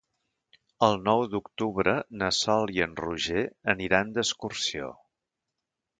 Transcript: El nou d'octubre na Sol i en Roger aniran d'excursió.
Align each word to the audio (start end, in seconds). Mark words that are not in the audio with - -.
El 0.85 0.95
nou 1.07 1.25
d'octubre 1.33 1.93
na 2.21 2.31
Sol 2.37 2.73
i 2.79 2.83
en 2.87 2.97
Roger 3.03 3.47
aniran 3.75 4.15
d'excursió. 4.17 4.93